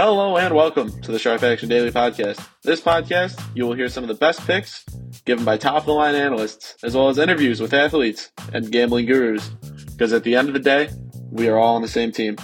Hello 0.00 0.36
and 0.36 0.54
welcome 0.54 0.92
to 1.00 1.10
the 1.10 1.18
Sharp 1.18 1.42
Action 1.42 1.68
Daily 1.68 1.90
Podcast. 1.90 2.46
This 2.62 2.80
podcast, 2.80 3.42
you 3.56 3.66
will 3.66 3.74
hear 3.74 3.88
some 3.88 4.04
of 4.04 4.08
the 4.08 4.14
best 4.14 4.46
picks 4.46 4.84
given 5.24 5.44
by 5.44 5.56
top 5.56 5.78
of 5.78 5.86
the 5.86 5.92
line 5.92 6.14
analysts, 6.14 6.76
as 6.84 6.94
well 6.94 7.08
as 7.08 7.18
interviews 7.18 7.60
with 7.60 7.74
athletes 7.74 8.30
and 8.52 8.70
gambling 8.70 9.06
gurus. 9.06 9.48
Because 9.90 10.12
at 10.12 10.22
the 10.22 10.36
end 10.36 10.46
of 10.46 10.54
the 10.54 10.60
day, 10.60 10.88
we 11.32 11.48
are 11.48 11.58
all 11.58 11.74
on 11.74 11.82
the 11.82 11.88
same 11.88 12.12
team. 12.12 12.36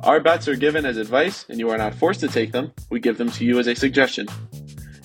Our 0.00 0.18
bets 0.18 0.48
are 0.48 0.56
given 0.56 0.86
as 0.86 0.96
advice 0.96 1.44
and 1.50 1.58
you 1.58 1.68
are 1.68 1.76
not 1.76 1.94
forced 1.94 2.20
to 2.20 2.28
take 2.28 2.52
them. 2.52 2.72
We 2.88 3.00
give 3.00 3.18
them 3.18 3.30
to 3.32 3.44
you 3.44 3.58
as 3.58 3.66
a 3.66 3.74
suggestion. 3.74 4.26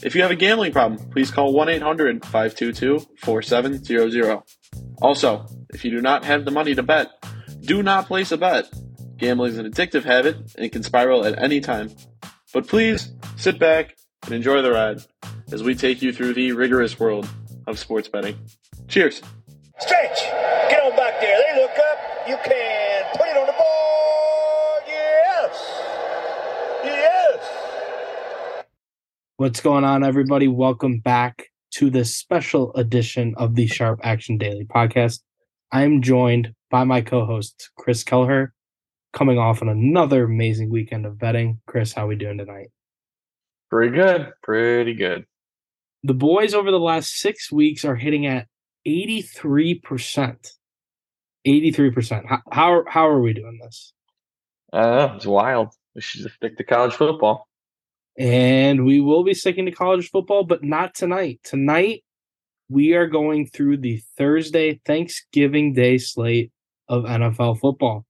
If 0.02 0.16
you 0.16 0.22
have 0.22 0.32
a 0.32 0.38
gambling 0.38 0.72
problem, 0.72 1.10
please 1.10 1.32
call 1.32 1.52
1 1.52 1.68
800 1.68 2.24
522 2.24 3.00
4700. 3.18 4.42
Also, 5.02 5.46
if 5.74 5.84
you 5.84 5.92
do 5.92 6.00
not 6.00 6.24
have 6.24 6.46
the 6.46 6.52
money 6.52 6.76
to 6.76 6.84
bet, 6.84 7.10
do 7.60 7.84
not 7.84 8.08
place 8.08 8.32
a 8.32 8.38
bet. 8.38 8.70
Gambling 9.24 9.54
is 9.54 9.58
an 9.58 9.72
addictive 9.72 10.04
habit 10.04 10.36
and 10.58 10.70
can 10.70 10.84
spiral 10.84 11.26
at 11.26 11.42
any 11.42 11.62
time. 11.62 11.90
But 12.54 12.68
please 12.68 13.14
sit 13.38 13.58
back 13.58 13.96
and 14.26 14.34
enjoy 14.34 14.62
the 14.62 14.70
ride 14.70 15.00
as 15.50 15.64
we 15.64 15.76
take 15.76 16.02
you 16.02 16.12
through 16.12 16.34
the 16.34 16.52
rigorous 16.52 17.00
world 17.00 17.30
of 17.66 17.80
sports 17.80 18.10
betting. 18.10 18.38
Cheers. 18.90 19.22
Stretch! 19.80 20.20
Get 20.70 20.84
on 20.84 20.94
back 20.98 21.22
there. 21.22 21.40
They 21.40 21.62
look 21.62 21.72
up. 21.72 22.28
You 22.28 22.36
can 22.44 23.06
put 23.14 23.28
it 23.30 23.38
on 23.38 23.48
the 23.48 23.54
board. 23.54 24.84
Yes! 24.88 25.82
Yes! 26.84 28.66
What's 29.38 29.62
going 29.62 29.86
on, 29.86 30.04
everybody? 30.04 30.50
Welcome 30.50 31.00
back 31.00 31.46
to 31.76 31.90
this 31.90 32.14
special 32.14 32.74
edition 32.74 33.36
of 33.38 33.56
the 33.56 33.68
Sharp 33.68 34.02
Action 34.04 34.38
Daily 34.38 34.66
podcast. 34.66 35.22
I'm 35.72 36.02
joined 36.02 36.56
by 36.70 36.84
my 36.84 37.00
co-host 37.00 37.70
Chris 37.78 38.04
Kelleher, 38.04 38.54
coming 39.14 39.38
off 39.38 39.62
on 39.62 39.70
another 39.70 40.26
amazing 40.26 40.70
weekend 40.70 41.06
of 41.06 41.18
betting. 41.18 41.60
Chris, 41.68 41.94
how 41.94 42.08
we 42.08 42.16
doing 42.16 42.38
tonight? 42.38 42.68
Pretty 43.70 43.96
good. 43.96 44.32
Pretty 44.42 44.94
good. 44.94 45.26
The 46.04 46.14
boys 46.14 46.54
over 46.54 46.72
the 46.72 46.80
last 46.80 47.16
six 47.16 47.52
weeks 47.52 47.86
are 47.86 47.96
hitting 47.96 48.26
at 48.26 48.48
83%. 48.86 50.38
83%. 51.48 52.26
How, 52.28 52.40
how, 52.52 52.84
how 52.88 53.08
are 53.08 53.22
we 53.22 53.34
doing 53.34 53.60
this? 53.64 53.94
Uh, 54.72 55.14
it's 55.16 55.26
wild. 55.26 55.70
We 55.96 56.02
should 56.02 56.24
just 56.24 56.36
stick 56.36 56.58
to 56.58 56.64
college 56.64 56.94
football. 56.94 57.48
And 58.18 58.86
we 58.86 59.00
will 59.00 59.24
be 59.24 59.34
sticking 59.34 59.66
to 59.66 59.72
college 59.72 60.10
football, 60.10 60.44
but 60.44 60.64
not 60.64 60.94
tonight. 60.94 61.40
Tonight, 61.44 62.04
we 62.70 62.94
are 62.94 63.08
going 63.08 63.48
through 63.48 63.78
the 63.78 64.02
Thursday 64.18 64.80
Thanksgiving 64.86 65.74
Day 65.74 65.98
slate 65.98 66.52
of 66.88 67.04
NFL 67.04 67.60
football. 67.60 68.06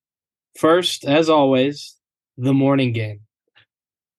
First, 0.56 1.06
as 1.06 1.30
always, 1.30 1.96
the 2.38 2.54
morning 2.54 2.92
game. 2.92 3.22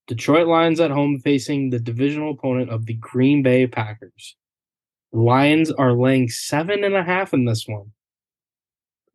Detroit 0.06 0.46
Lions 0.46 0.80
at 0.80 0.90
home 0.90 1.18
facing 1.20 1.70
the 1.70 1.78
divisional 1.78 2.32
opponent 2.32 2.70
of 2.70 2.86
the 2.86 2.94
Green 2.94 3.42
Bay 3.42 3.66
Packers. 3.66 4.36
The 5.12 5.20
Lions 5.20 5.70
are 5.70 5.92
laying 5.92 6.28
seven 6.28 6.84
and 6.84 6.94
a 6.94 7.02
half 7.02 7.32
in 7.32 7.44
this 7.44 7.66
one. 7.66 7.92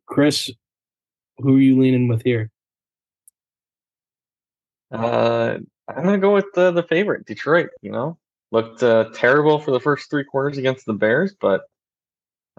Chris, 0.06 0.50
who 1.38 1.56
are 1.56 1.60
you 1.60 1.80
leaning 1.80 2.08
with 2.08 2.22
here? 2.22 2.50
Uh, 4.90 5.58
I'm 5.88 6.04
gonna 6.04 6.18
go 6.18 6.34
with 6.34 6.46
the 6.54 6.72
the 6.72 6.82
favorite, 6.82 7.26
Detroit. 7.26 7.70
You 7.80 7.92
know, 7.92 8.18
looked 8.50 8.82
uh, 8.82 9.10
terrible 9.14 9.60
for 9.60 9.70
the 9.70 9.78
first 9.78 10.10
three 10.10 10.24
quarters 10.24 10.58
against 10.58 10.86
the 10.86 10.92
Bears, 10.92 11.34
but 11.40 11.62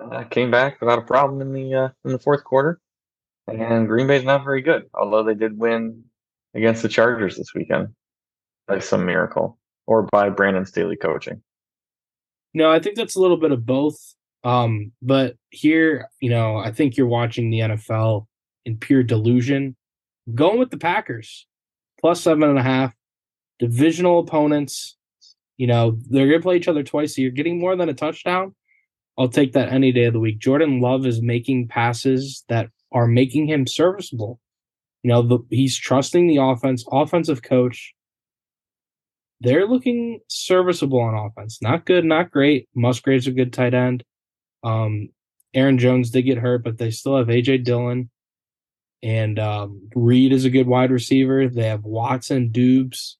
uh, 0.01 0.23
came 0.23 0.49
back 0.49 0.79
without 0.79 0.99
a 0.99 1.03
problem 1.03 1.41
in 1.41 1.51
the 1.51 1.75
uh, 1.75 1.89
in 2.05 2.11
the 2.11 2.19
fourth 2.19 2.43
quarter. 2.43 2.79
And 3.47 3.87
Green 3.87 4.07
Bay's 4.07 4.23
not 4.23 4.43
very 4.43 4.61
good, 4.61 4.85
although 4.93 5.23
they 5.23 5.35
did 5.35 5.57
win 5.57 6.03
against 6.53 6.81
the 6.81 6.89
Chargers 6.89 7.37
this 7.37 7.53
weekend 7.53 7.89
by 8.67 8.79
some 8.79 9.05
miracle 9.05 9.57
or 9.87 10.03
by 10.03 10.29
Brandon 10.29 10.65
Staley 10.65 10.95
coaching. 10.95 11.41
No, 12.53 12.71
I 12.71 12.79
think 12.79 12.95
that's 12.95 13.15
a 13.15 13.21
little 13.21 13.37
bit 13.37 13.51
of 13.51 13.65
both. 13.65 13.97
Um, 14.43 14.91
but 15.01 15.35
here, 15.49 16.09
you 16.19 16.29
know, 16.29 16.57
I 16.57 16.71
think 16.71 16.97
you're 16.97 17.07
watching 17.07 17.49
the 17.49 17.59
NFL 17.59 18.27
in 18.65 18.77
pure 18.77 19.03
delusion. 19.03 19.75
Going 20.33 20.59
with 20.59 20.69
the 20.69 20.77
Packers, 20.77 21.47
plus 21.99 22.21
seven 22.21 22.43
and 22.43 22.59
a 22.59 22.63
half, 22.63 22.93
divisional 23.59 24.19
opponents. 24.19 24.97
You 25.57 25.67
know, 25.67 25.97
they're 26.09 26.27
going 26.27 26.39
to 26.39 26.43
play 26.43 26.57
each 26.57 26.67
other 26.67 26.83
twice. 26.83 27.15
So 27.15 27.21
you're 27.21 27.31
getting 27.31 27.59
more 27.59 27.75
than 27.75 27.89
a 27.89 27.93
touchdown. 27.93 28.55
I'll 29.17 29.29
take 29.29 29.53
that 29.53 29.69
any 29.69 29.91
day 29.91 30.05
of 30.05 30.13
the 30.13 30.19
week. 30.19 30.39
Jordan 30.39 30.79
Love 30.79 31.05
is 31.05 31.21
making 31.21 31.67
passes 31.67 32.43
that 32.49 32.69
are 32.91 33.07
making 33.07 33.47
him 33.47 33.67
serviceable. 33.67 34.39
You 35.03 35.09
know, 35.09 35.21
the, 35.21 35.39
he's 35.49 35.77
trusting 35.77 36.27
the 36.27 36.37
offense, 36.37 36.85
offensive 36.91 37.41
coach. 37.41 37.93
They're 39.39 39.67
looking 39.67 40.19
serviceable 40.27 40.99
on 40.99 41.15
offense. 41.15 41.59
Not 41.61 41.85
good, 41.85 42.05
not 42.05 42.29
great. 42.29 42.69
Musgrave's 42.75 43.27
a 43.27 43.31
good 43.31 43.51
tight 43.51 43.73
end. 43.73 44.03
Um, 44.63 45.09
Aaron 45.53 45.79
Jones 45.79 46.11
did 46.11 46.23
get 46.23 46.37
hurt, 46.37 46.63
but 46.63 46.77
they 46.77 46.91
still 46.91 47.17
have 47.17 47.27
AJ 47.27 47.63
Dillon. 47.63 48.09
And 49.03 49.39
um, 49.39 49.89
Reed 49.95 50.31
is 50.31 50.45
a 50.45 50.51
good 50.51 50.67
wide 50.67 50.91
receiver. 50.91 51.47
They 51.47 51.63
have 51.63 51.83
Watson, 51.83 52.51
Doubs. 52.51 53.17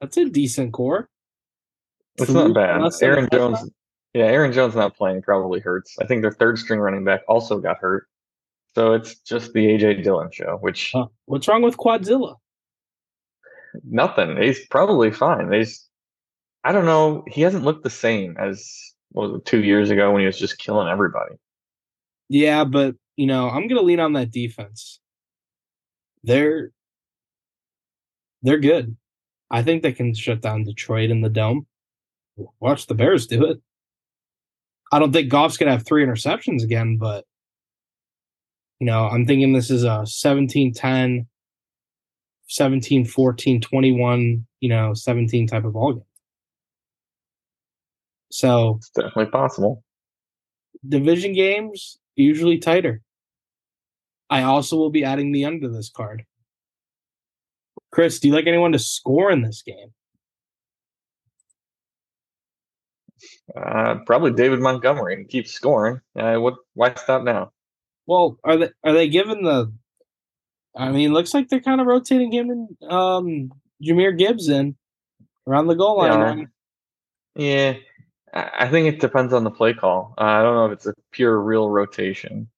That's 0.00 0.18
a 0.18 0.28
decent 0.28 0.74
core. 0.74 1.08
It's 2.16 2.30
not 2.30 2.52
bad. 2.52 2.82
Aaron 3.02 3.28
Jones, 3.32 3.70
yeah, 4.12 4.26
Aaron 4.26 4.52
Jones 4.52 4.74
not 4.74 4.96
playing 4.96 5.22
probably 5.22 5.60
hurts. 5.60 5.96
I 6.00 6.06
think 6.06 6.22
their 6.22 6.30
third 6.30 6.58
string 6.58 6.78
running 6.78 7.04
back 7.04 7.22
also 7.26 7.58
got 7.58 7.78
hurt. 7.78 8.06
So 8.74 8.92
it's 8.92 9.14
just 9.20 9.52
the 9.52 9.66
AJ 9.66 10.02
Dillon 10.02 10.30
show, 10.32 10.58
which 10.60 10.94
uh, 10.94 11.06
what's 11.26 11.46
wrong 11.46 11.62
with 11.62 11.76
Quadzilla? 11.76 12.36
Nothing. 13.84 14.36
He's 14.40 14.66
probably 14.66 15.12
fine. 15.12 15.52
He's 15.52 15.88
I 16.64 16.72
don't 16.72 16.86
know. 16.86 17.24
He 17.28 17.42
hasn't 17.42 17.64
looked 17.64 17.84
the 17.84 17.90
same 17.90 18.36
as 18.38 18.68
was 19.12 19.36
it, 19.36 19.44
two 19.44 19.62
years 19.62 19.90
ago 19.90 20.10
when 20.10 20.20
he 20.20 20.26
was 20.26 20.38
just 20.38 20.58
killing 20.58 20.88
everybody. 20.88 21.34
Yeah, 22.28 22.64
but 22.64 22.96
you 23.16 23.26
know, 23.26 23.48
I'm 23.48 23.68
gonna 23.68 23.82
lean 23.82 24.00
on 24.00 24.14
that 24.14 24.32
defense. 24.32 25.00
They're 26.24 26.72
they're 28.42 28.58
good. 28.58 28.96
I 29.50 29.62
think 29.62 29.82
they 29.82 29.92
can 29.92 30.14
shut 30.14 30.40
down 30.40 30.64
Detroit 30.64 31.10
in 31.10 31.20
the 31.20 31.28
dome. 31.28 31.66
Watch 32.58 32.86
the 32.86 32.94
Bears 32.94 33.26
do 33.28 33.44
it. 33.44 33.60
I 34.90 34.98
don't 34.98 35.12
think 35.12 35.30
Goff's 35.30 35.56
gonna 35.56 35.70
have 35.70 35.86
three 35.86 36.04
interceptions 36.04 36.64
again, 36.64 36.96
but 36.96 37.24
you 38.80 38.86
know, 38.86 39.06
I'm 39.06 39.26
thinking 39.26 39.52
this 39.52 39.70
is 39.70 39.84
a 39.84 40.04
17 40.06 40.72
10, 40.74 41.26
17 42.48 43.04
14, 43.04 43.60
21, 43.60 44.46
you 44.60 44.68
know, 44.68 44.94
17 44.94 45.46
type 45.46 45.64
of 45.64 45.72
ball 45.72 45.94
game. 45.94 46.02
So 48.30 48.76
it's 48.78 48.90
definitely 48.90 49.26
possible. 49.26 49.84
Division 50.86 51.32
games 51.34 51.98
usually 52.16 52.58
tighter. 52.58 53.00
I 54.28 54.42
also 54.42 54.76
will 54.76 54.90
be 54.90 55.04
adding 55.04 55.32
the 55.32 55.44
under 55.44 55.68
this 55.68 55.90
card. 55.90 56.24
Chris, 57.92 58.18
do 58.18 58.28
you 58.28 58.34
like 58.34 58.48
anyone 58.48 58.72
to 58.72 58.78
score 58.78 59.30
in 59.30 59.42
this 59.42 59.62
game? 59.62 59.92
Uh, 63.56 63.96
probably 64.06 64.32
David 64.32 64.58
Montgomery. 64.58 65.18
He 65.18 65.24
keeps 65.24 65.52
scoring. 65.52 66.00
Uh, 66.18 66.36
what? 66.36 66.54
Why 66.74 66.92
stop 66.94 67.22
now? 67.22 67.52
Well, 68.06 68.38
are 68.44 68.56
they 68.56 68.70
are 68.82 68.92
they 68.92 69.08
given 69.08 69.42
the? 69.42 69.72
I 70.76 70.90
mean, 70.90 71.12
looks 71.12 71.32
like 71.32 71.48
they're 71.48 71.60
kind 71.60 71.80
of 71.80 71.86
rotating 71.86 72.32
him 72.32 72.50
and 72.50 72.92
um, 72.92 73.52
Jahmyr 73.82 74.16
Gibbs 74.16 74.48
in 74.48 74.74
around 75.46 75.68
the 75.68 75.76
goal 75.76 75.98
line. 75.98 76.50
Yeah, 77.34 77.44
yeah. 77.44 77.74
I 78.34 78.68
think 78.68 78.92
it 78.92 79.00
depends 79.00 79.32
on 79.32 79.44
the 79.44 79.50
play 79.50 79.74
call. 79.74 80.14
Uh, 80.18 80.24
I 80.24 80.42
don't 80.42 80.56
know 80.56 80.66
if 80.66 80.72
it's 80.72 80.86
a 80.86 80.94
pure 81.12 81.40
real 81.40 81.70
rotation. 81.70 82.48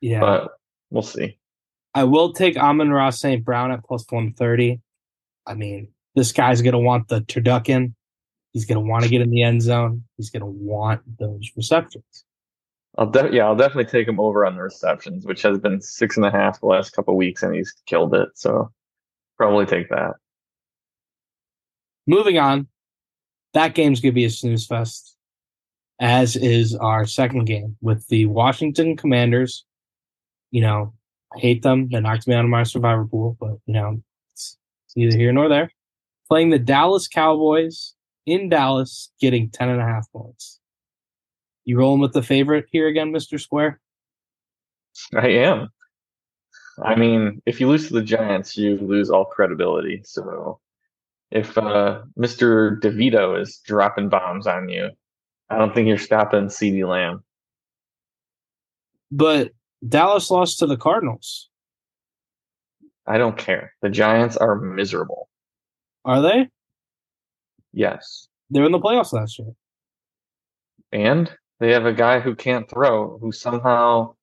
Yeah, 0.00 0.20
but 0.20 0.58
we'll 0.90 1.02
see. 1.02 1.38
I 1.94 2.02
will 2.02 2.32
take 2.32 2.56
Amon-Ra 2.56 3.10
St. 3.10 3.44
Brown 3.44 3.70
at 3.70 3.84
plus 3.84 4.04
one 4.10 4.32
thirty. 4.32 4.80
I 5.46 5.54
mean, 5.54 5.88
this 6.16 6.32
guy's 6.32 6.60
gonna 6.60 6.80
want 6.80 7.08
the 7.08 7.20
turducken. 7.20 7.94
He's 8.52 8.64
gonna 8.64 8.80
want 8.80 9.04
to 9.04 9.10
get 9.10 9.20
in 9.20 9.30
the 9.30 9.42
end 9.42 9.62
zone. 9.62 10.02
He's 10.16 10.30
gonna 10.30 10.46
want 10.46 11.02
those 11.18 11.50
receptions. 11.56 12.24
I'll 12.96 13.10
de- 13.10 13.32
yeah, 13.32 13.44
I'll 13.46 13.56
definitely 13.56 13.86
take 13.86 14.06
him 14.06 14.20
over 14.20 14.46
on 14.46 14.54
the 14.54 14.62
receptions, 14.62 15.26
which 15.26 15.42
has 15.42 15.58
been 15.58 15.80
six 15.80 16.16
and 16.16 16.24
a 16.24 16.30
half 16.30 16.60
the 16.60 16.66
last 16.66 16.90
couple 16.90 17.16
weeks, 17.16 17.42
and 17.42 17.54
he's 17.54 17.74
killed 17.86 18.14
it. 18.14 18.28
So 18.34 18.70
probably 19.36 19.66
take 19.66 19.88
that. 19.90 20.14
Moving 22.06 22.38
on, 22.38 22.68
that 23.54 23.74
game's 23.74 24.00
gonna 24.00 24.12
be 24.12 24.26
a 24.26 24.30
snooze 24.30 24.66
fest, 24.66 25.16
as 26.00 26.36
is 26.36 26.76
our 26.76 27.06
second 27.06 27.46
game 27.46 27.76
with 27.80 28.06
the 28.08 28.26
Washington 28.26 28.96
Commanders. 28.96 29.64
You 30.50 30.60
know, 30.60 30.92
I 31.34 31.40
hate 31.40 31.62
them. 31.62 31.88
They 31.88 32.00
knocked 32.00 32.28
me 32.28 32.34
out 32.34 32.44
of 32.44 32.50
my 32.50 32.62
survivor 32.62 33.06
pool, 33.06 33.36
but 33.40 33.58
you 33.66 33.74
know, 33.74 34.02
it's, 34.32 34.56
it's 34.86 34.96
neither 34.96 35.16
here 35.16 35.32
nor 35.32 35.48
there. 35.48 35.70
Playing 36.28 36.50
the 36.50 36.58
Dallas 36.60 37.08
Cowboys 37.08 37.94
in 38.24 38.48
Dallas, 38.48 39.10
getting 39.20 39.50
ten 39.50 39.68
and 39.68 39.80
a 39.80 39.84
half 39.84 40.10
points. 40.12 40.60
You 41.64 41.78
rolling 41.78 42.00
with 42.00 42.12
the 42.12 42.22
favorite 42.22 42.66
here 42.70 42.88
again, 42.88 43.12
Mr. 43.12 43.40
Square? 43.40 43.80
I 45.14 45.28
am. 45.28 45.68
I 46.82 46.94
mean, 46.96 47.40
if 47.46 47.60
you 47.60 47.68
lose 47.68 47.88
to 47.88 47.94
the 47.94 48.02
Giants, 48.02 48.56
you 48.56 48.78
lose 48.78 49.10
all 49.10 49.24
credibility. 49.24 50.02
So 50.04 50.60
if 51.30 51.56
uh, 51.56 52.02
Mr. 52.18 52.80
DeVito 52.80 53.40
is 53.40 53.60
dropping 53.64 54.08
bombs 54.08 54.46
on 54.46 54.68
you, 54.68 54.90
I 55.50 55.58
don't 55.58 55.74
think 55.74 55.88
you're 55.88 55.98
stopping 55.98 56.46
CeeDee 56.46 56.86
Lamb. 56.88 57.22
But 59.10 59.52
Dallas 59.86 60.30
lost 60.30 60.58
to 60.58 60.66
the 60.66 60.76
Cardinals. 60.76 61.48
I 63.06 63.18
don't 63.18 63.36
care. 63.36 63.74
The 63.82 63.90
Giants 63.90 64.36
are 64.36 64.56
miserable. 64.56 65.28
Are 66.04 66.22
they? 66.22 66.48
Yes. 67.72 68.28
They 68.50 68.60
were 68.60 68.66
in 68.66 68.72
the 68.72 68.80
playoffs 68.80 69.12
last 69.12 69.38
year. 69.38 69.52
And 70.92 71.30
they 71.60 71.72
have 71.72 71.86
a 71.86 71.92
guy 71.92 72.20
who 72.20 72.34
can't 72.34 72.68
throw 72.68 73.18
who 73.18 73.32
somehow 73.32 74.14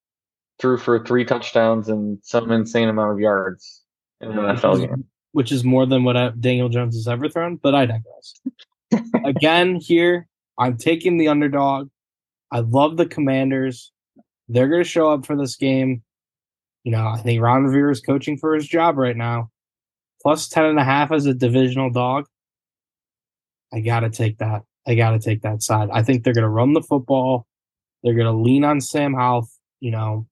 threw 0.60 0.78
for 0.78 1.04
three 1.04 1.25
touchdowns 1.25 1.89
and 1.89 2.19
some 2.22 2.51
insane 2.51 2.88
amount 2.88 3.12
of 3.12 3.19
yards 3.19 3.81
in 4.19 4.31
an 4.31 4.38
NFL 4.38 4.80
game. 4.80 5.06
Which 5.33 5.51
is 5.51 5.63
more 5.63 5.86
than 5.86 6.04
what 6.04 6.18
I, 6.18 6.30
Daniel 6.39 6.69
Jones 6.69 6.95
has 6.95 7.07
ever 7.07 7.30
thrown, 7.30 7.56
but 7.56 7.74
I 7.74 7.86
digress. 7.86 8.33
Again, 9.25 9.75
here, 9.75 10.28
I'm 10.57 10.78
taking 10.78 11.18
the 11.18 11.30
underdog. 11.30 11.89
I 12.51 12.60
love 12.60 12.98
the 12.98 13.06
commanders. 13.06 13.92
They're 14.50 14.68
going 14.68 14.84
to 14.84 14.89
show 14.89 15.10
up 15.12 15.25
for 15.25 15.38
this 15.38 15.56
game. 15.56 16.04
You 16.84 16.92
know, 16.92 17.07
I 17.07 17.18
think 17.18 17.42
Ron 17.42 17.63
Rivera 17.63 17.92
is 17.92 18.01
coaching 18.01 18.38
for 18.38 18.54
his 18.54 18.68
job 18.68 18.98
right 18.98 19.16
now. 19.16 19.50
Plus 20.22 20.50
10 20.50 20.66
and 20.66 20.80
a 20.80 20.84
half 20.84 21.12
as 21.12 21.25
a 21.25 21.34
divisional 21.34 21.89
dog. 21.89 22.25
I 23.74 23.80
got 23.80 24.01
to 24.01 24.10
take 24.10 24.39
that. 24.39 24.63
I 24.88 24.95
got 24.95 25.12
to 25.12 25.19
take 25.19 25.42
that 25.42 25.62
side. 25.62 25.89
I 25.92 26.04
think 26.04 26.24
they're 26.24 26.33
going 26.33 26.44
to 26.44 26.50
run 26.50 26.74
the 26.74 26.81
football. 26.81 27.45
They're 28.04 28.16
going 28.16 28.25
to 28.25 28.31
lean 28.31 28.63
on 28.63 28.81
Sam 28.81 29.13
Howell. 29.13 29.48
You 29.80 29.92
know, 29.92 30.28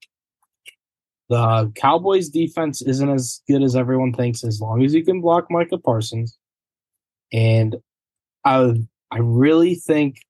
the 1.29 1.71
Cowboys 1.75 2.29
defense 2.29 2.81
isn't 2.81 3.09
as 3.09 3.41
good 3.47 3.61
as 3.61 3.75
everyone 3.75 4.13
thinks 4.13 4.43
as 4.43 4.59
long 4.59 4.83
as 4.83 4.93
you 4.93 5.05
can 5.05 5.21
block 5.21 5.45
Micah 5.49 5.77
Parsons. 5.77 6.37
And 7.31 7.75
I 8.43 8.73
I 9.11 9.19
really 9.19 9.75
think 9.75 10.21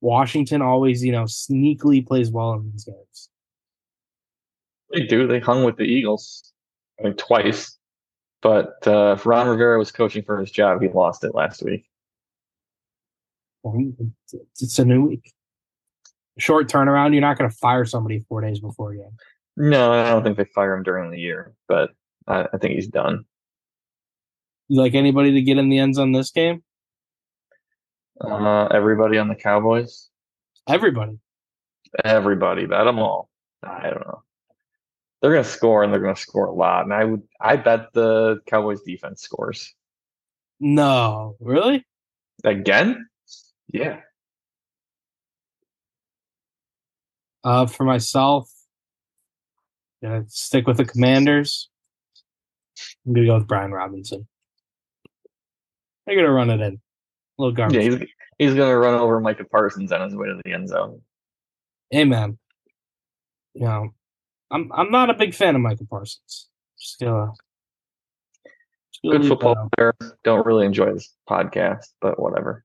Washington 0.00 0.60
always, 0.62 1.04
you 1.04 1.12
know, 1.12 1.24
sneakily 1.24 2.06
plays 2.06 2.30
well 2.30 2.54
in 2.54 2.70
these 2.70 2.84
games. 2.84 3.30
They 4.92 5.06
do. 5.06 5.26
They 5.26 5.40
hung 5.40 5.64
with 5.64 5.76
the 5.76 5.84
Eagles, 5.84 6.52
I 7.00 7.04
mean, 7.04 7.14
twice. 7.14 7.78
But 8.42 8.86
uh, 8.86 9.14
if 9.16 9.24
Ron 9.24 9.48
Rivera 9.48 9.78
was 9.78 9.92
coaching 9.92 10.24
for 10.24 10.38
his 10.38 10.50
job, 10.50 10.82
he 10.82 10.88
lost 10.88 11.24
it 11.24 11.34
last 11.34 11.62
week. 11.62 11.86
It's 14.60 14.78
a 14.78 14.84
new 14.84 15.04
week. 15.06 15.32
Short 16.38 16.68
turnaround. 16.68 17.12
You're 17.12 17.20
not 17.20 17.38
going 17.38 17.50
to 17.50 17.56
fire 17.56 17.84
somebody 17.84 18.24
four 18.28 18.40
days 18.40 18.60
before 18.60 18.92
a 18.92 18.96
game. 18.96 19.16
No, 19.56 19.92
I 19.92 20.10
don't 20.10 20.22
think 20.24 20.36
they 20.38 20.44
fire 20.44 20.74
him 20.74 20.82
during 20.82 21.10
the 21.10 21.18
year, 21.20 21.54
but 21.68 21.90
I, 22.26 22.46
I 22.52 22.58
think 22.58 22.74
he's 22.74 22.88
done. 22.88 23.24
You 24.68 24.80
like 24.80 24.94
anybody 24.94 25.32
to 25.32 25.42
get 25.42 25.58
in 25.58 25.68
the 25.68 25.78
end 25.78 25.94
zone 25.96 26.12
this 26.12 26.30
game? 26.30 26.62
Uh, 28.20 28.66
everybody 28.66 29.18
on 29.18 29.28
the 29.28 29.34
Cowboys. 29.34 30.08
Everybody. 30.68 31.18
Everybody. 32.04 32.66
Bet 32.66 32.84
them 32.84 32.98
all. 32.98 33.28
I 33.62 33.90
don't 33.90 34.06
know. 34.06 34.22
They're 35.20 35.32
going 35.32 35.44
to 35.44 35.48
score, 35.50 35.84
and 35.84 35.92
they're 35.92 36.00
going 36.00 36.14
to 36.14 36.20
score 36.20 36.46
a 36.46 36.52
lot. 36.54 36.84
And 36.84 36.94
I 36.94 37.04
would, 37.04 37.22
I 37.40 37.56
bet 37.56 37.92
the 37.92 38.40
Cowboys 38.46 38.80
defense 38.82 39.22
scores 39.22 39.74
No, 40.58 41.36
really? 41.40 41.84
again. 42.42 43.06
Yeah. 43.72 44.00
Uh, 47.42 47.66
for 47.66 47.84
myself, 47.84 48.48
gonna 50.02 50.24
stick 50.28 50.66
with 50.66 50.76
the 50.76 50.84
Commanders. 50.84 51.68
I'm 53.04 53.14
gonna 53.14 53.26
go 53.26 53.38
with 53.38 53.48
Brian 53.48 53.72
Robinson. 53.72 54.28
They're 56.06 56.16
gonna 56.16 56.30
run 56.30 56.50
it 56.50 56.60
in. 56.60 56.74
A 57.38 57.42
little 57.42 57.54
garbage. 57.54 57.84
Yeah, 57.84 57.90
he's, 57.98 58.08
he's 58.38 58.54
going 58.54 58.70
to 58.70 58.76
run 58.76 58.94
over 58.94 59.20
Micah 59.20 59.44
Parsons 59.44 59.90
on 59.90 60.02
his 60.02 60.14
way 60.14 60.26
to 60.26 60.40
the 60.44 60.52
end 60.52 60.68
zone. 60.68 61.00
Amen. 61.94 62.38
You 63.54 63.64
know, 63.64 63.88
I'm 64.50 64.70
I'm 64.72 64.90
not 64.90 65.10
a 65.10 65.14
big 65.14 65.34
fan 65.34 65.54
of 65.54 65.60
Michael 65.60 65.86
Parsons. 65.88 66.48
Just 66.78 67.00
gonna, 67.00 67.32
just 68.92 69.02
gonna 69.04 69.18
Good 69.18 69.28
football 69.28 69.68
player. 69.76 69.94
Don't 70.24 70.46
really 70.46 70.66
enjoy 70.66 70.92
this 70.92 71.14
podcast, 71.28 71.86
but 72.00 72.18
whatever. 72.18 72.64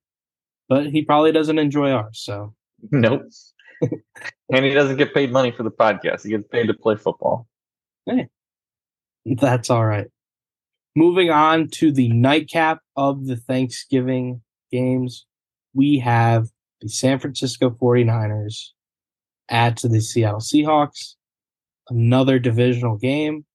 But 0.69 0.87
he 0.87 1.03
probably 1.03 1.31
doesn't 1.31 1.59
enjoy 1.59 1.91
ours. 1.91 2.19
So 2.19 2.53
Nope. 2.91 3.23
and 3.81 4.65
he 4.65 4.71
doesn't 4.71 4.97
get 4.97 5.13
paid 5.13 5.31
money 5.31 5.51
for 5.51 5.63
the 5.63 5.71
podcast. 5.71 6.23
He 6.23 6.29
gets 6.29 6.47
paid 6.47 6.67
to 6.67 6.73
play 6.73 6.95
football. 6.95 7.47
Hey, 8.05 8.27
that's 9.25 9.69
all 9.69 9.85
right. 9.85 10.07
Moving 10.95 11.29
on 11.29 11.67
to 11.73 11.91
the 11.91 12.09
nightcap 12.09 12.79
of 12.95 13.27
the 13.27 13.35
Thanksgiving 13.35 14.41
games, 14.71 15.25
we 15.73 15.99
have 15.99 16.47
the 16.81 16.89
San 16.89 17.19
Francisco 17.19 17.69
49ers 17.69 18.69
add 19.49 19.77
to 19.77 19.87
the 19.87 20.01
Seattle 20.01 20.39
Seahawks. 20.39 21.15
Another 21.89 22.39
divisional 22.39 22.97
game. 22.97 23.45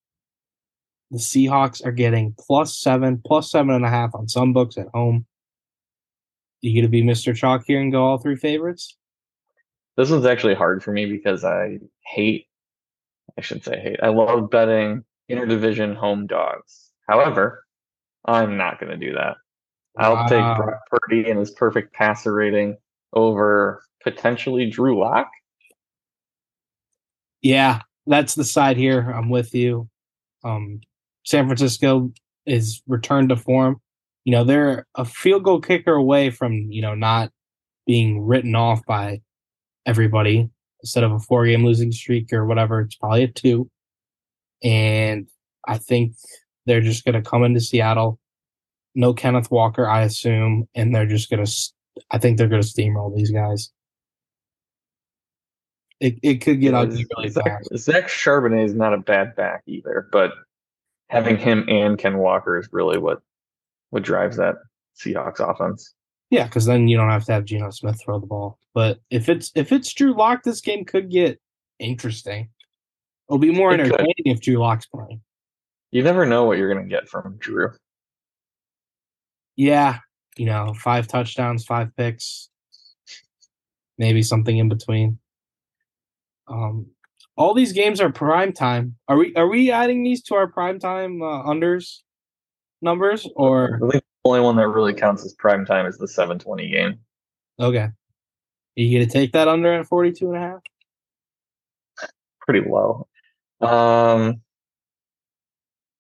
The 1.11 1.19
Seahawks 1.19 1.85
are 1.85 1.93
getting 1.93 2.35
plus 2.39 2.79
seven, 2.79 3.21
plus 3.25 3.51
seven 3.51 3.75
and 3.75 3.85
a 3.85 3.91
half 3.91 4.15
on 4.15 4.29
some 4.29 4.53
books 4.53 4.79
at 4.79 4.87
home. 4.95 5.27
You 6.63 6.81
to 6.83 6.89
be 6.89 7.03
Mr. 7.03 7.35
Chalk 7.35 7.65
here 7.67 7.81
and 7.81 7.91
go 7.91 8.05
all 8.05 8.19
three 8.19 8.37
favorites? 8.37 8.97
This 9.97 10.11
one's 10.11 10.25
actually 10.25 10.55
hard 10.55 10.83
for 10.83 10.93
me 10.93 11.07
because 11.07 11.45
I 11.45 11.79
hate, 12.07 12.47
I 13.37 13.41
should 13.41 13.65
say 13.65 13.79
hate, 13.81 14.01
I 14.03 14.09
love 14.09 14.49
betting 14.49 15.05
interdivision 15.31 15.97
home 15.97 16.27
dogs. 16.27 16.93
However, 17.09 17.65
I'm 18.25 18.57
not 18.57 18.81
going 18.81 18.91
to 18.91 19.07
do 19.07 19.15
that. 19.15 19.37
I'll 19.99 20.29
take 20.29 20.39
Brock 20.39 20.81
Purdy 20.91 21.29
and 21.29 21.39
his 21.39 21.51
perfect 21.51 21.93
passer 21.93 22.33
rating 22.33 22.77
over 23.13 23.83
potentially 24.03 24.71
Drew 24.71 24.99
Lock. 24.99 25.29
Yeah, 27.43 27.81
that's 28.07 28.35
the 28.35 28.45
side 28.45 28.77
here. 28.77 29.11
I'm 29.11 29.29
with 29.29 29.55
you. 29.55 29.89
Um, 30.45 30.81
San 31.25 31.47
Francisco 31.47 32.13
is 32.47 32.83
returned 32.87 33.29
to 33.31 33.37
form. 33.37 33.81
You 34.25 34.33
know, 34.33 34.45
they're 34.45 34.87
a 34.95 35.05
field 35.05 35.45
goal 35.45 35.61
kicker 35.61 35.95
away 35.95 36.31
from, 36.31 36.53
you 36.71 36.83
know, 36.83 36.95
not 36.95 37.31
being 37.87 38.25
written 38.25 38.55
off 38.55 38.85
by 38.87 39.21
everybody. 39.85 40.49
Instead 40.83 41.05
of 41.05 41.13
a 41.13 41.19
four 41.19 41.47
game 41.47 41.65
losing 41.65 41.93
streak 41.93 42.33
or 42.33 42.45
whatever, 42.45 42.81
it's 42.81 42.97
probably 42.97 43.25
a 43.25 43.29
two. 43.29 43.71
And 44.63 45.29
I 45.67 45.79
think 45.79 46.15
they're 46.67 46.81
just 46.81 47.05
going 47.05 47.15
to 47.15 47.29
come 47.29 47.45
into 47.45 47.61
Seattle. 47.61 48.19
No 48.95 49.15
Kenneth 49.15 49.51
Walker, 49.51 49.89
I 49.89 50.03
assume, 50.03 50.69
and 50.75 50.95
they're 50.95 51.07
just 51.07 51.31
going 51.31 51.45
to, 51.45 51.53
I 52.11 52.19
think 52.19 52.37
they're 52.37 52.49
going 52.49 52.63
to 52.63 52.69
steamroll 52.69 53.17
these 53.17 53.31
guys. 53.31 53.71
It, 56.01 56.19
it 56.23 56.35
could 56.41 56.61
get 56.61 56.75
ugly 56.75 57.07
really 57.17 57.29
Zach, 57.29 57.45
fast. 57.45 57.77
Zach 57.79 58.09
Charbonnet 58.09 58.65
is 58.65 58.75
not 58.75 58.93
a 58.93 58.99
bad 58.99 59.37
back 59.37 59.63
either, 59.67 60.09
but 60.11 60.33
having 61.11 61.37
him 61.37 61.65
and 61.69 61.97
Ken 61.97 62.19
Walker 62.19 62.59
is 62.59 62.69
really 62.73 62.99
what 62.99 63.23
what 63.93 64.03
drives 64.03 64.39
that 64.39 64.55
Seahawks 64.99 65.39
offense. 65.39 65.95
Yeah, 66.31 66.45
because 66.45 66.65
then 66.65 66.89
you 66.89 66.97
don't 66.97 67.11
have 67.11 67.27
to 67.27 67.33
have 67.33 67.45
Geno 67.45 67.69
Smith 67.71 68.01
throw 68.03 68.19
the 68.19 68.27
ball. 68.27 68.59
But 68.73 69.01
if 69.11 69.29
it's 69.29 69.53
if 69.55 69.71
it's 69.71 69.93
Drew 69.93 70.17
Lock, 70.17 70.43
this 70.43 70.63
game 70.63 70.87
could 70.87 71.11
get 71.11 71.39
interesting. 71.79 72.49
It'll 73.29 73.39
be 73.39 73.53
more 73.53 73.75
It 73.75 73.77
could. 73.79 73.87
entertaining 73.93 74.15
if 74.25 74.41
Drew 74.41 74.57
Lock's 74.57 74.87
playing. 74.87 75.21
You 75.91 76.03
never 76.03 76.25
know 76.25 76.45
what 76.45 76.57
you're 76.57 76.73
going 76.73 76.89
to 76.89 76.91
get 76.91 77.07
from 77.07 77.37
Drew. 77.37 77.71
Yeah, 79.57 79.99
you 80.39 80.47
know, 80.47 80.73
five 80.73 81.07
touchdowns, 81.07 81.67
five 81.67 81.95
picks, 81.95 82.49
maybe 83.99 84.23
something 84.23 84.57
in 84.57 84.71
between. 84.71 85.19
Um, 86.49 86.87
all 87.37 87.53
these 87.53 87.73
games 87.75 88.01
are 88.01 88.11
prime 88.11 88.55
time. 88.55 88.97
Are 89.07 89.19
we 89.19 89.35
are 89.37 89.49
we 89.49 89.71
adding 89.71 90.03
these 90.03 90.23
to 90.25 90.35
our 90.37 90.47
prime 90.47 90.79
time 90.81 91.21
uh, 91.21 91.43
unders 91.45 91.99
numbers 92.83 93.29
or 93.37 93.77
I 93.77 93.91
think 93.91 94.05
the 94.25 94.29
only 94.29 94.41
one 94.41 94.57
that 94.57 94.69
really 94.69 94.95
counts 94.95 95.25
as 95.25 95.33
prime 95.35 95.65
time 95.65 95.87
is 95.87 95.99
the 95.99 96.09
720 96.09 96.69
game. 96.71 96.99
okay? 97.61 97.79
Are 97.79 97.93
you 98.77 98.99
gonna 98.99 99.11
take 99.11 99.33
that 99.33 99.49
under 99.49 99.73
at 99.73 99.87
42 99.87 100.29
and 100.33 100.37
a 100.37 100.41
half? 100.41 100.61
Pretty 102.41 102.69
low. 102.69 103.07
Um, 103.61 104.41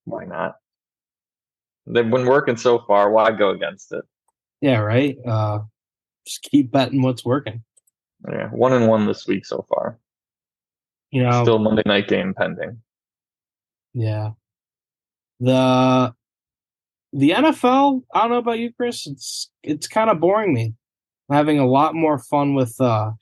why 0.04 0.24
not? 0.24 0.56
They've 1.86 2.08
been 2.08 2.26
working 2.26 2.56
so 2.56 2.80
far. 2.86 3.10
Why 3.10 3.30
go 3.32 3.50
against 3.50 3.92
it? 3.92 4.04
Yeah, 4.60 4.78
right. 4.78 5.16
Uh, 5.26 5.60
just 6.26 6.42
keep 6.42 6.70
betting 6.72 7.02
what's 7.02 7.24
working. 7.24 7.62
Yeah, 8.28 8.48
one 8.48 8.72
and 8.72 8.88
one 8.88 9.06
this 9.06 9.26
week 9.26 9.44
so 9.44 9.66
far. 9.68 9.98
You 11.10 11.24
know, 11.24 11.42
Still 11.42 11.58
Monday 11.58 11.82
night 11.84 12.08
game 12.08 12.34
pending. 12.34 12.80
Yeah. 13.92 14.30
The 15.40 16.14
the 17.12 17.30
NFL, 17.30 18.02
I 18.14 18.20
don't 18.22 18.30
know 18.30 18.38
about 18.38 18.58
you, 18.58 18.72
Chris. 18.72 19.06
It's 19.06 19.50
it's 19.62 19.86
kind 19.88 20.10
of 20.10 20.20
boring 20.20 20.54
me. 20.54 20.74
I'm 21.28 21.36
having 21.36 21.58
a 21.58 21.66
lot 21.66 21.94
more 21.94 22.18
fun 22.18 22.54
with 22.54 22.80
uh 22.80 23.12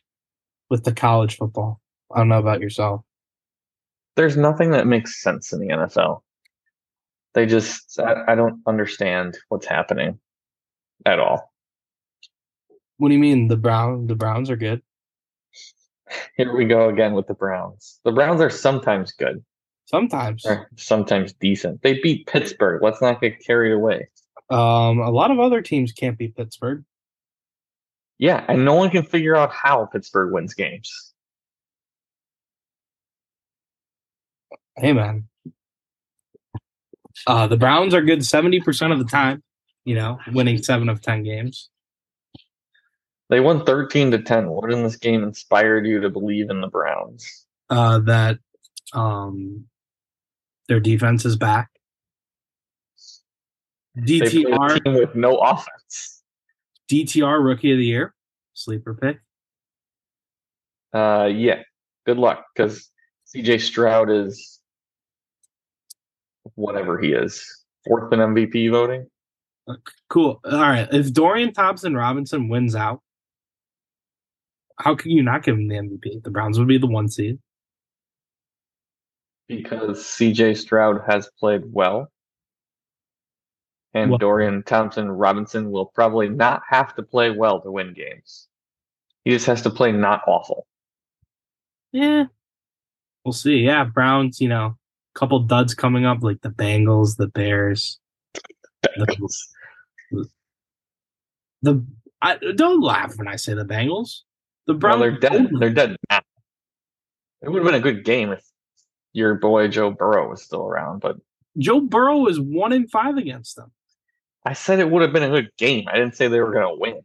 with 0.69 0.85
the 0.85 0.93
college 0.93 1.37
football. 1.37 1.81
I 2.15 2.19
don't 2.19 2.29
know 2.29 2.39
about 2.39 2.61
yourself. 2.61 3.03
there's 4.17 4.37
nothing 4.37 4.73
that 4.73 4.87
makes 4.87 5.23
sense 5.23 5.53
in 5.53 5.61
the 5.61 5.69
NFL. 5.69 6.23
They 7.35 7.47
just 7.47 7.99
I, 7.99 8.33
I 8.33 8.35
don't 8.35 8.61
understand 8.67 9.39
what's 9.49 9.67
happening 9.67 10.19
at 11.07 11.19
all. 11.19 11.53
What 12.99 13.09
do 13.09 13.15
you 13.15 13.21
mean? 13.21 13.49
The 13.49 13.57
Brown 13.57 14.07
the 14.07 14.15
Browns 14.17 14.51
are 14.51 14.57
good. 14.57 14.83
Here 16.37 16.55
we 16.55 16.65
go 16.65 16.89
again 16.89 17.15
with 17.15 17.27
the 17.27 17.35
Browns. 17.35 18.01
The 18.05 18.13
Browns 18.13 18.41
are 18.41 18.51
sometimes 18.51 19.13
good, 19.13 19.45
Sometimes. 19.91 20.47
or 20.47 20.71
sometimes 20.77 21.33
decent. 21.33 21.83
They 21.83 22.01
beat 22.01 22.29
Pittsburgh. 22.29 22.81
Let's 22.81 23.03
not 23.03 23.21
get 23.21 23.45
carried 23.45 23.73
away. 23.73 24.09
Um, 24.49 25.01
a 25.01 25.11
lot 25.11 25.33
of 25.33 25.41
other 25.41 25.63
teams 25.63 25.91
can't 25.91 26.17
beat 26.17 26.37
Pittsburgh. 26.37 26.85
Yeah, 28.17 28.45
and 28.47 28.65
no 28.65 28.75
one 28.75 28.91
can 28.91 29.03
figure 29.03 29.35
out 29.35 29.51
how 29.51 29.87
Pittsburgh 29.87 30.33
wins 30.33 30.55
games. 30.55 31.13
Hey 34.77 34.93
man. 34.93 35.25
Uh 37.27 37.49
the 37.49 37.57
Browns 37.57 37.93
are 37.93 38.03
good 38.03 38.21
70% 38.21 38.93
of 38.93 38.99
the 39.01 39.05
time, 39.07 39.43
you 39.85 39.97
know, 39.97 40.21
winning 40.33 40.63
seven 40.63 40.89
of 40.89 41.01
ten 41.01 41.25
games. 41.25 41.69
They 43.29 43.41
won 43.41 43.65
13 43.65 44.13
to 44.13 44.23
10. 44.23 44.49
What 44.49 44.73
in 44.73 44.85
this 44.85 44.97
game 44.97 45.25
inspired 45.25 45.87
you 45.87 46.01
to 46.01 46.11
believe 46.11 46.49
in 46.49 46.61
the 46.61 46.69
Browns? 46.69 47.47
Uh 47.69 47.99
that 48.01 48.39
um 48.93 49.67
their 50.71 50.81
defense 50.81 51.25
is 51.25 51.35
back. 51.35 51.69
DTR 53.99 54.99
with 54.99 55.17
no 55.17 55.37
offense. 55.39 56.23
DTR 56.89 57.45
rookie 57.45 57.73
of 57.73 57.79
the 57.79 57.85
year, 57.85 58.15
sleeper 58.55 58.95
pick. 58.95 59.19
Uh, 60.95 61.27
yeah, 61.27 61.63
good 62.07 62.19
luck 62.19 62.47
because 62.55 62.89
CJ 63.35 63.61
Stroud 63.61 64.11
is 64.11 64.61
whatever 66.55 67.01
he 67.01 67.13
is, 67.13 67.45
fourth 67.85 68.13
in 68.13 68.21
MVP 68.21 68.71
voting. 68.71 69.09
Cool. 70.09 70.41
All 70.45 70.61
right. 70.61 70.89
If 70.93 71.13
Dorian 71.13 71.53
Thompson 71.53 71.97
Robinson 71.97 72.49
wins 72.49 72.77
out, 72.77 73.03
how 74.79 74.95
can 74.95 75.11
you 75.11 75.25
not 75.25 75.43
give 75.43 75.57
him 75.57 75.67
the 75.67 75.75
MVP? 75.75 76.23
The 76.23 76.31
Browns 76.31 76.61
would 76.61 76.69
be 76.69 76.79
the 76.79 76.87
one 76.87 77.09
seed. 77.09 77.41
Because 79.57 79.99
CJ 80.05 80.57
Stroud 80.57 81.03
has 81.09 81.29
played 81.39 81.63
well. 81.67 82.11
And 83.93 84.11
Well- 84.11 84.19
Dorian 84.19 84.63
Thompson 84.63 85.11
Robinson 85.11 85.71
will 85.71 85.87
probably 85.87 86.29
not 86.29 86.63
have 86.69 86.95
to 86.95 87.03
play 87.03 87.31
well 87.31 87.61
to 87.63 87.71
win 87.71 87.93
games. 87.93 88.47
He 89.25 89.33
just 89.33 89.47
has 89.47 89.63
to 89.63 89.71
play 89.71 89.93
not 89.93 90.23
awful. 90.27 90.67
Yeah. 91.93 92.25
We'll 93.25 93.33
see. 93.33 93.59
Yeah, 93.59 93.85
Browns, 93.85 94.41
you 94.41 94.49
know, 94.49 94.77
a 95.15 95.19
couple 95.19 95.41
duds 95.41 95.75
coming 95.75 96.07
up 96.07 96.23
like 96.23 96.41
the 96.41 96.51
Bengals, 96.51 97.17
the 97.17 97.27
Bears. 97.27 97.99
The, 98.83 100.27
the 101.63 101.85
I 102.23 102.37
don't 102.55 102.81
laugh 102.81 103.17
when 103.19 103.29
I 103.29 103.37
say 103.37 103.55
the 103.55 103.65
Bengals. 103.65 104.21
The 104.67 104.73
Well, 104.75 104.79
Browns 104.79 105.01
they're 105.01 105.19
dead. 105.19 105.49
They're 105.59 105.71
dead 105.71 105.97
now. 106.09 106.21
It 107.43 107.49
would 107.51 107.63
have 107.63 107.67
been 107.73 107.81
a 107.81 107.81
good 107.81 108.05
game 108.05 108.31
if 108.31 108.43
your 109.13 109.35
boy 109.35 109.69
Joe 109.69 109.91
Burrow 109.91 110.29
was 110.29 110.43
still 110.43 110.67
around, 110.67 111.01
but 111.01 111.17
Joe 111.59 111.81
Burrow 111.81 112.27
is 112.27 112.41
one 112.41 112.73
in 112.73 112.87
five 112.87 113.17
against 113.17 113.57
them. 113.57 113.73
I 114.47 114.53
said 114.53 114.79
it 114.79 114.91
would 114.91 115.03
have 115.03 115.13
been 115.13 115.23
a 115.23 115.29
good 115.29 115.51
game. 115.59 115.87
I 115.89 115.97
didn't 115.97 116.17
say 116.17 116.29
they 116.29 116.41
were 116.41 116.53
going 116.53 116.75
to 116.75 116.81
win. 116.81 117.03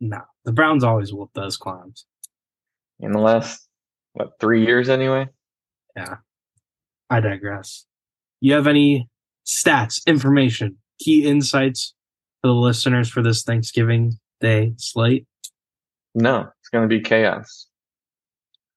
No. 0.00 0.20
The 0.44 0.52
Browns 0.52 0.84
always 0.84 1.12
whoop 1.12 1.30
those 1.34 1.56
clowns. 1.56 2.04
In 3.00 3.12
the 3.12 3.20
last, 3.20 3.66
what, 4.12 4.32
three 4.40 4.64
years 4.64 4.88
anyway? 4.88 5.28
Yeah, 5.96 6.16
I 7.08 7.20
digress. 7.20 7.86
You 8.40 8.54
have 8.54 8.66
any 8.66 9.08
stats, 9.46 10.04
information, 10.06 10.76
key 10.98 11.24
insights 11.24 11.94
for 12.40 12.48
the 12.48 12.54
listeners 12.54 13.08
for 13.08 13.22
this 13.22 13.42
Thanksgiving 13.42 14.18
Day 14.40 14.74
slate? 14.76 15.26
No, 16.14 16.48
it's 16.60 16.68
going 16.68 16.88
to 16.88 16.88
be 16.88 17.00
chaos. 17.00 17.66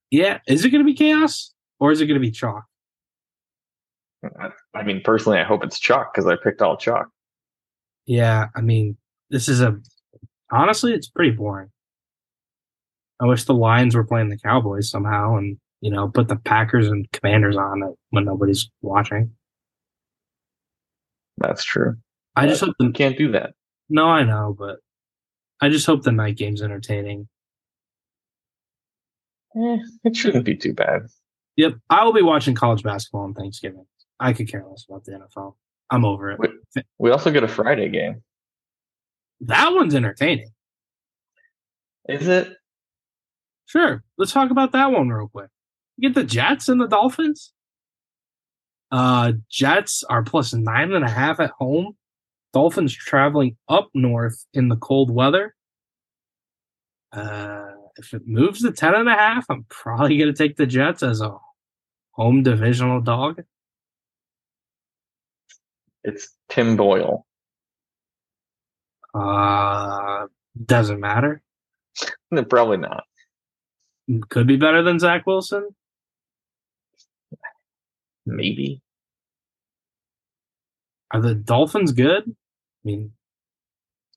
Yeah. 0.10 0.40
Is 0.48 0.64
it 0.64 0.70
going 0.70 0.84
to 0.84 0.90
be 0.90 0.96
chaos 0.96 1.54
or 1.80 1.92
is 1.92 2.02
it 2.02 2.08
going 2.08 2.20
to 2.20 2.26
be 2.26 2.32
chalk? 2.32 2.66
I, 4.74 4.84
mean, 4.84 5.02
personally, 5.04 5.38
I 5.40 5.44
hope 5.44 5.64
it's 5.64 5.80
chalk 5.80 6.14
because 6.14 6.28
I 6.28 6.36
picked 6.42 6.62
all 6.62 6.76
chalk. 6.76 7.10
Yeah. 8.06 8.48
I 8.56 8.62
mean, 8.62 8.98
this 9.30 9.48
is 9.48 9.62
a 9.62 9.78
honestly, 10.52 10.94
it's 10.94 11.08
pretty 11.08 11.32
boring. 11.32 11.70
I 13.20 13.26
wish 13.26 13.44
the 13.46 13.54
Lions 13.54 13.96
were 13.96 14.04
playing 14.04 14.30
the 14.30 14.38
Cowboys 14.38 14.90
somehow 14.90 15.38
and, 15.38 15.58
you 15.82 15.92
know, 15.92 16.08
put 16.08 16.28
the 16.28 16.36
Packers 16.36 16.88
and 16.88 17.10
Commanders 17.12 17.58
on 17.58 17.84
it 17.84 17.96
when 18.12 18.26
nobody's 18.26 18.70
watching. 18.82 19.32
That's 21.38 21.64
true. 21.64 21.96
I 22.36 22.48
just 22.48 22.62
hope 22.62 22.76
You 22.80 22.88
the, 22.88 22.94
can't 22.94 23.18
do 23.18 23.32
that. 23.32 23.54
no, 23.90 24.08
I 24.08 24.24
know, 24.24 24.56
but 24.58 24.78
I 25.62 25.70
just 25.70 25.86
hope 25.86 26.04
the 26.04 26.12
night 26.12 26.38
game's 26.38 26.62
entertaining. 26.62 27.28
Eh, 29.56 29.78
it 30.04 30.16
shouldn't 30.16 30.46
be 30.46 30.56
too 30.56 30.74
bad. 30.74 31.08
Yep, 31.58 31.74
I 31.90 32.06
will 32.06 32.14
be 32.14 32.22
watching 32.22 32.54
college 32.56 32.84
basketball 32.84 33.24
on 33.24 33.34
Thanksgiving. 33.34 33.86
I 34.20 34.34
could 34.34 34.48
care 34.48 34.64
less 34.68 34.86
about 34.88 35.04
the 35.04 35.14
NFL. 35.14 35.56
I'm 35.90 36.06
over 36.06 36.32
it. 36.32 36.40
We 37.00 37.12
also 37.12 37.32
get 37.32 37.44
a 37.44 37.48
Friday 37.48 37.90
game. 37.90 38.24
That 39.42 39.74
one's 39.74 39.96
entertaining. 39.96 40.52
Is 42.08 42.28
it? 42.28 42.54
Sure, 43.66 44.04
let's 44.18 44.32
talk 44.32 44.52
about 44.52 44.72
that 44.72 44.92
one 44.92 45.10
real 45.10 45.28
quick. 45.28 45.50
You 45.98 46.10
get 46.10 46.16
the 46.16 46.24
Jets 46.24 46.70
and 46.70 46.80
the 46.80 46.88
Dolphins. 46.88 47.52
Uh, 48.92 49.34
Jets 49.50 50.04
are 50.04 50.24
plus 50.24 50.54
nine 50.54 50.94
and 50.94 51.04
a 51.04 51.10
half 51.10 51.40
at 51.40 51.52
home. 51.52 51.98
Dolphins 52.54 52.94
traveling 52.94 53.58
up 53.68 53.90
north 53.94 54.46
in 54.54 54.70
the 54.70 54.78
cold 54.78 55.12
weather. 55.12 55.54
Uh, 57.12 57.72
if 57.98 58.14
it 58.14 58.28
moves 58.28 58.62
to 58.62 58.72
ten 58.72 58.96
and 58.96 59.10
a 59.10 59.14
half, 59.14 59.46
I'm 59.50 59.66
probably 59.70 60.18
going 60.18 60.34
to 60.34 60.38
take 60.38 60.56
the 60.56 60.66
Jets 60.66 61.04
as 61.04 61.20
a 61.20 61.38
home 62.18 62.44
divisional 62.44 63.02
dog. 63.02 63.44
It's 66.04 66.30
Tim 66.50 66.76
Boyle. 66.78 67.26
Uh, 69.14 70.28
doesn't 70.66 71.00
matter. 71.00 71.42
Probably 72.50 72.78
not. 72.78 73.04
Could 74.30 74.48
be 74.48 74.58
better 74.58 74.84
than 74.84 75.00
Zach 75.00 75.26
Wilson. 75.26 75.70
Maybe. 78.26 78.82
Are 81.12 81.22
the 81.22 81.36
Dolphins 81.36 81.92
good? 81.94 82.24
I 82.28 82.34
mean, 82.84 83.12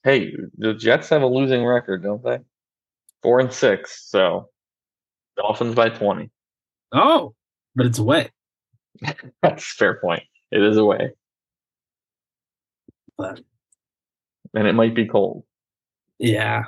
Hey, 0.02 0.32
the 0.56 0.72
Jets 0.74 1.10
have 1.10 1.22
a 1.22 1.26
losing 1.26 1.64
record, 1.64 2.02
don't 2.02 2.22
they? 2.24 2.38
Four 3.22 3.40
and 3.40 3.52
six. 3.52 4.08
So 4.08 4.48
Dolphins 5.36 5.74
by 5.74 5.90
twenty. 5.90 6.30
oh, 6.92 7.34
but 7.74 7.86
it's 7.86 7.98
away. 7.98 8.30
That's 9.42 9.62
a 9.62 9.74
fair 9.76 10.00
point. 10.00 10.22
It 10.50 10.62
is 10.62 10.76
away, 10.76 11.10
But 13.16 13.40
and 14.54 14.66
it 14.66 14.74
might 14.74 14.94
be 14.94 15.06
cold. 15.06 15.44
yeah, 16.18 16.64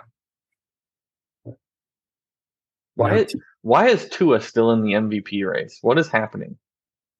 Why? 2.95 3.17
Is, 3.19 3.35
why 3.63 3.89
is 3.89 4.09
Tua 4.09 4.41
still 4.41 4.71
in 4.71 4.83
the 4.83 4.93
MVP 4.93 5.49
race? 5.51 5.79
What 5.83 5.99
is 5.99 6.09
happening? 6.09 6.57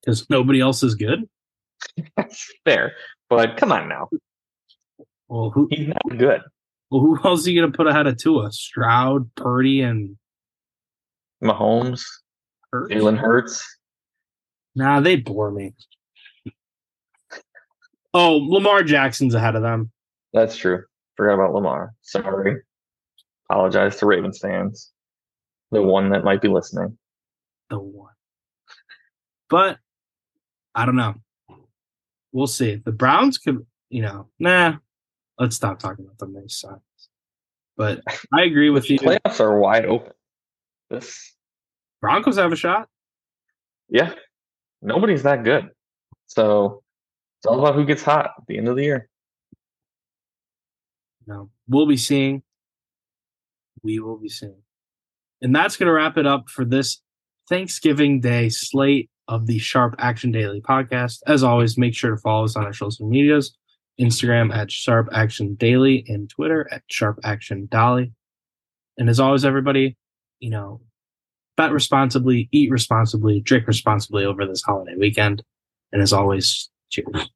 because 0.01 0.29
nobody 0.29 0.59
else 0.59 0.83
is 0.83 0.95
good. 0.95 1.29
That's 2.17 2.51
fair, 2.65 2.93
but 3.29 3.55
come 3.57 3.71
on 3.71 3.87
now. 3.87 4.09
Well, 5.29 5.49
who 5.49 5.67
He's 5.71 5.87
not 5.87 6.17
good. 6.17 6.41
well, 6.91 7.01
who 7.01 7.17
else 7.23 7.47
are 7.47 7.51
you 7.51 7.61
gonna 7.61 7.71
put 7.73 7.87
ahead 7.87 8.07
of 8.07 8.17
Tua? 8.17 8.51
Stroud, 8.51 9.33
Purdy, 9.35 9.81
and 9.81 10.17
Mahomes, 11.43 12.01
Hurts? 12.73 12.91
Jalen 12.91 13.17
Hurts. 13.19 13.77
Nah, 14.75 14.99
they 14.99 15.15
bore 15.15 15.51
me. 15.51 15.75
Oh, 18.15 18.37
Lamar 18.37 18.81
Jackson's 18.81 19.35
ahead 19.35 19.55
of 19.55 19.61
them. 19.61 19.91
That's 20.33 20.57
true. 20.57 20.83
Forgot 21.15 21.35
about 21.35 21.53
Lamar. 21.53 21.93
Sorry. 22.01 22.61
Apologize 23.47 23.97
to 23.97 24.07
Ravens 24.07 24.39
fans. 24.39 24.91
The 25.71 25.83
one 25.83 26.09
that 26.09 26.23
might 26.23 26.41
be 26.41 26.47
listening. 26.47 26.97
The 27.69 27.77
one. 27.77 28.13
But 29.49 29.77
I 30.73 30.87
don't 30.87 30.95
know. 30.95 31.15
We'll 32.31 32.47
see. 32.47 32.81
The 32.83 32.91
Browns 32.91 33.37
could, 33.37 33.63
you 33.89 34.01
know, 34.01 34.29
nah. 34.39 34.77
Let's 35.37 35.55
stop 35.55 35.77
talking 35.77 36.05
about 36.05 36.17
them. 36.17 36.33
They 36.33 36.47
suck. 36.47 36.81
But 37.77 38.01
I 38.33 38.43
agree 38.43 38.71
with 38.71 38.89
you. 38.89 38.97
Playoffs 38.97 39.39
are 39.39 39.59
wide 39.59 39.85
open. 39.85 40.13
This, 40.89 41.32
Broncos 42.03 42.35
have 42.35 42.51
a 42.51 42.57
shot. 42.57 42.89
Yeah. 43.87 44.13
Nobody's 44.81 45.23
that 45.23 45.45
good. 45.45 45.69
So 46.27 46.83
it's 47.39 47.45
all 47.45 47.57
about 47.59 47.75
who 47.75 47.85
gets 47.85 48.03
hot 48.03 48.31
at 48.37 48.45
the 48.45 48.57
end 48.57 48.67
of 48.67 48.75
the 48.75 48.83
year. 48.83 49.07
No, 51.25 51.49
we'll 51.65 51.87
be 51.87 51.95
seeing. 51.95 52.43
We 53.83 53.99
will 53.99 54.17
be 54.17 54.27
seeing. 54.27 54.61
And 55.41 55.55
that's 55.55 55.77
going 55.77 55.87
to 55.87 55.93
wrap 55.93 56.17
it 56.17 56.27
up 56.27 56.49
for 56.49 56.65
this 56.65 56.99
Thanksgiving 57.47 58.19
Day 58.19 58.49
slate 58.49 59.09
of 59.29 59.47
the 59.47 59.59
Sharp 59.59 59.95
Action 59.97 60.33
Daily 60.33 60.59
podcast. 60.59 61.19
As 61.25 61.41
always, 61.41 61.77
make 61.77 61.95
sure 61.95 62.11
to 62.11 62.17
follow 62.17 62.43
us 62.43 62.57
on 62.57 62.65
our 62.65 62.73
social 62.73 63.07
medias 63.07 63.55
Instagram 63.97 64.53
at 64.53 64.69
Sharp 64.69 65.07
Action 65.13 65.55
Daily 65.55 66.03
and 66.09 66.29
Twitter 66.29 66.67
at 66.69 66.83
Sharp 66.87 67.21
Action 67.23 67.69
Daily. 67.71 68.11
And 68.97 69.09
as 69.09 69.21
always, 69.21 69.45
everybody, 69.45 69.95
you 70.41 70.49
know, 70.49 70.81
bet 71.57 71.71
responsibly, 71.71 72.49
eat 72.51 72.71
responsibly, 72.71 73.41
drink 73.41 73.67
responsibly 73.67 74.25
over 74.25 74.45
this 74.45 74.61
holiday 74.61 74.95
weekend. 74.97 75.43
And 75.91 76.01
as 76.01 76.13
always, 76.13 76.69
cheers. 76.89 77.29